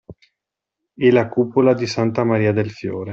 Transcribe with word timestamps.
E 0.95 1.11
la 1.11 1.27
cupola 1.29 1.75
di 1.75 1.85
Santa 1.85 2.23
Maria 2.23 2.51
del 2.53 2.71
Fiore 2.71 3.09